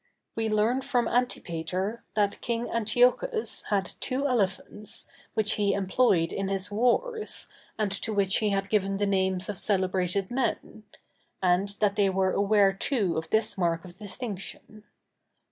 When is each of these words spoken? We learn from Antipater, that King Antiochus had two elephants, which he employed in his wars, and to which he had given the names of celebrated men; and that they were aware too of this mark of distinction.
We 0.35 0.49
learn 0.49 0.81
from 0.81 1.07
Antipater, 1.07 2.03
that 2.15 2.41
King 2.41 2.67
Antiochus 2.67 3.61
had 3.69 3.93
two 3.99 4.25
elephants, 4.27 5.05
which 5.35 5.53
he 5.61 5.73
employed 5.75 6.31
in 6.31 6.47
his 6.47 6.71
wars, 6.71 7.45
and 7.77 7.91
to 8.01 8.11
which 8.11 8.37
he 8.37 8.49
had 8.49 8.67
given 8.71 8.97
the 8.97 9.05
names 9.05 9.47
of 9.47 9.59
celebrated 9.59 10.31
men; 10.31 10.85
and 11.39 11.67
that 11.81 11.97
they 11.97 12.09
were 12.09 12.31
aware 12.33 12.73
too 12.73 13.15
of 13.15 13.29
this 13.29 13.59
mark 13.59 13.85
of 13.85 13.99
distinction. 13.99 14.85